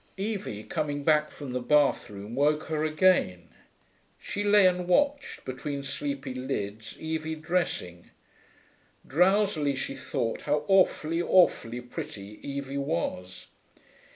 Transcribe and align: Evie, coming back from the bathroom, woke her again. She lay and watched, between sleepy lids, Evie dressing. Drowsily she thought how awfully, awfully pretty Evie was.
Evie, 0.17 0.63
coming 0.63 1.03
back 1.03 1.29
from 1.29 1.53
the 1.53 1.59
bathroom, 1.61 2.33
woke 2.33 2.63
her 2.69 2.83
again. 2.83 3.49
She 4.17 4.43
lay 4.43 4.65
and 4.65 4.87
watched, 4.87 5.45
between 5.45 5.83
sleepy 5.83 6.33
lids, 6.33 6.97
Evie 6.97 7.35
dressing. 7.35 8.09
Drowsily 9.05 9.75
she 9.75 9.93
thought 9.93 10.41
how 10.49 10.65
awfully, 10.67 11.21
awfully 11.21 11.81
pretty 11.81 12.39
Evie 12.41 12.79
was. 12.79 13.45